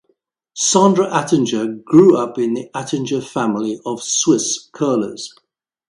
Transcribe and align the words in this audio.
Sandra 0.55 1.11
Attinger 1.11 1.83
grew 1.83 2.17
up 2.17 2.39
in 2.39 2.55
the 2.55 2.71
Attinger 2.73 3.21
family 3.23 3.79
of 3.85 4.01
Swiss 4.01 4.67
curlers. 4.71 5.31